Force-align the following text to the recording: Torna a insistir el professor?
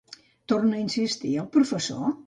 Torna 0.53 0.79
a 0.79 0.81
insistir 0.85 1.35
el 1.45 1.49
professor? 1.59 2.15